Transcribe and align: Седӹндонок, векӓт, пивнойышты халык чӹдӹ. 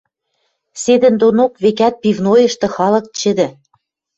Седӹндонок, 0.81 1.53
векӓт, 1.63 1.95
пивнойышты 2.01 2.67
халык 2.75 3.05
чӹдӹ. 3.19 3.47